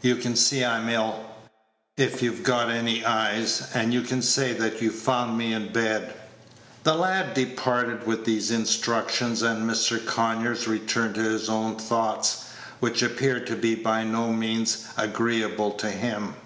"You 0.00 0.16
can 0.16 0.36
see 0.36 0.64
I'm 0.64 0.88
ill, 0.88 1.20
it 1.98 2.22
you've 2.22 2.42
got 2.42 2.70
any 2.70 3.04
eyes, 3.04 3.64
and 3.74 3.92
you 3.92 4.00
can 4.00 4.22
say 4.22 4.54
that 4.54 4.80
you 4.80 4.90
found 4.90 5.36
me 5.36 5.52
in 5.52 5.70
bed." 5.70 6.14
The 6.82 6.94
lad 6.94 7.34
departed 7.34 8.06
with 8.06 8.24
these 8.24 8.50
instructions, 8.50 9.42
and 9.42 9.68
Mr. 9.68 10.02
Conyers 10.02 10.66
returned 10.66 11.16
to 11.16 11.22
his 11.24 11.50
own 11.50 11.76
thoughts, 11.76 12.44
which 12.80 13.02
appeared 13.02 13.46
to 13.48 13.54
be 13.54 13.74
by 13.74 14.02
no 14.02 14.32
means 14.32 14.86
agreeable 14.96 15.72
to 15.72 15.90
him. 15.90 16.36